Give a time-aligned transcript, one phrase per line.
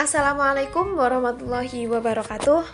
[0.00, 2.64] Assalamualaikum warahmatullahi wabarakatuh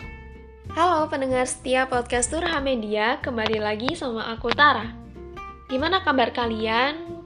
[0.71, 4.95] Halo pendengar setia podcast Turha Media Kembali lagi sama aku Tara
[5.67, 7.19] Gimana kabar kalian?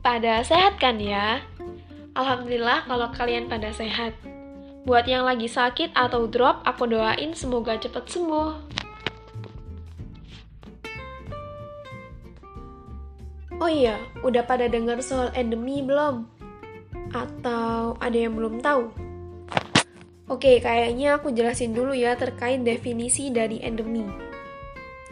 [0.00, 1.44] Pada sehat kan ya?
[2.16, 4.16] Alhamdulillah kalau kalian pada sehat
[4.88, 8.50] Buat yang lagi sakit atau drop, aku doain semoga cepat sembuh.
[13.60, 16.24] Oh iya, udah pada dengar soal endemi belum?
[17.12, 19.07] Atau ada yang belum tahu?
[20.28, 24.04] Oke, kayaknya aku jelasin dulu ya terkait definisi dari endemi.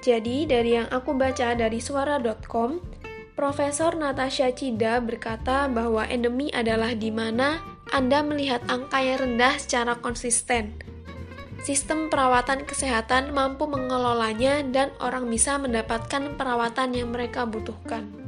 [0.05, 2.85] Jadi, dari yang aku baca dari suara.com,
[3.33, 9.97] Profesor Natasha Cida berkata bahwa endemi adalah di mana anda melihat angka yang rendah secara
[9.97, 10.77] konsisten.
[11.65, 18.26] Sistem perawatan kesehatan mampu mengelolanya dan orang bisa mendapatkan perawatan yang mereka butuhkan.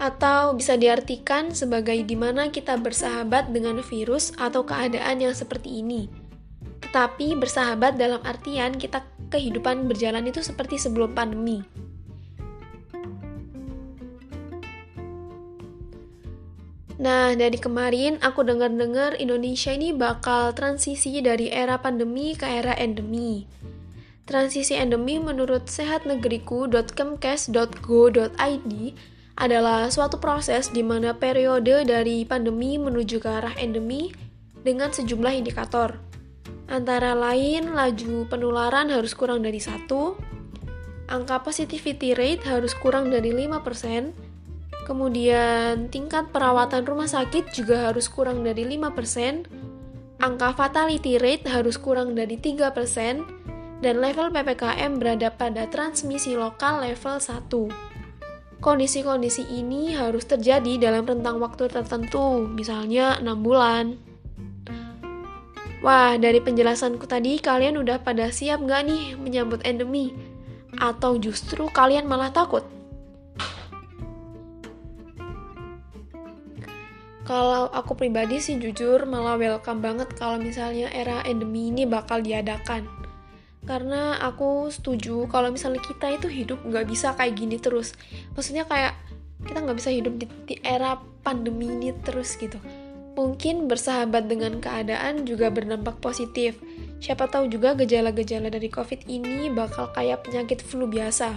[0.00, 6.08] Atau bisa diartikan sebagai di mana kita bersahabat dengan virus atau keadaan yang seperti ini.
[6.80, 11.60] Tetapi bersahabat dalam artian kita kehidupan berjalan itu seperti sebelum pandemi.
[17.00, 23.48] Nah, dari kemarin aku dengar-dengar Indonesia ini bakal transisi dari era pandemi ke era endemi.
[24.28, 28.72] Transisi endemi menurut sehatnegeriku.kemkes.go.id
[29.40, 34.12] adalah suatu proses di mana periode dari pandemi menuju ke arah endemi
[34.60, 35.96] dengan sejumlah indikator.
[36.68, 40.14] Antara lain, laju penularan harus kurang dari satu,
[41.08, 44.30] angka positivity rate harus kurang dari 5%,
[44.90, 49.46] Kemudian tingkat perawatan rumah sakit juga harus kurang dari 5%,
[50.18, 52.74] angka fatality rate harus kurang dari 3%,
[53.80, 57.99] dan level PPKM berada pada transmisi lokal level 1.
[58.60, 63.96] Kondisi-kondisi ini harus terjadi dalam rentang waktu tertentu, misalnya 6 bulan.
[65.80, 70.12] Wah, dari penjelasanku tadi kalian udah pada siap nggak nih menyambut endemi?
[70.76, 72.60] Atau justru kalian malah takut?
[77.24, 82.99] Kalau aku pribadi sih jujur malah welcome banget kalau misalnya era endemi ini bakal diadakan.
[83.64, 87.92] Karena aku setuju kalau misalnya kita itu hidup nggak bisa kayak gini terus.
[88.32, 88.96] Maksudnya kayak
[89.44, 92.56] kita nggak bisa hidup di, di era pandemi ini terus gitu.
[93.14, 96.56] Mungkin bersahabat dengan keadaan juga berdampak positif.
[97.00, 101.36] Siapa tahu juga gejala-gejala dari COVID ini bakal kayak penyakit flu biasa.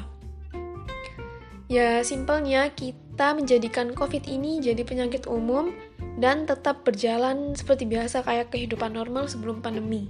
[1.72, 5.70] Ya, simpelnya kita kita menjadikan COVID ini jadi penyakit umum
[6.18, 10.10] dan tetap berjalan seperti biasa kayak kehidupan normal sebelum pandemi.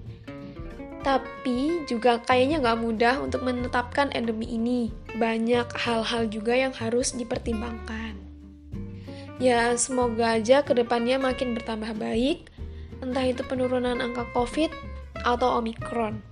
[1.04, 4.90] Tapi juga kayaknya nggak mudah untuk menetapkan endemi ini.
[5.20, 8.16] Banyak hal-hal juga yang harus dipertimbangkan.
[9.44, 12.48] Ya, semoga aja ke depannya makin bertambah baik,
[13.04, 14.72] entah itu penurunan angka COVID
[15.28, 16.24] atau Omikron.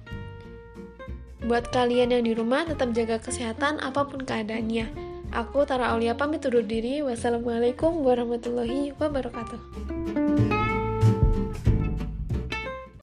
[1.43, 6.43] Buat kalian yang di rumah, tetap jaga kesehatan apa pun keadaannya Aku Tara Aulia pamit
[6.43, 6.99] undur diri.
[6.99, 10.50] Wassalamualaikum warahmatullahi wabarakatuh.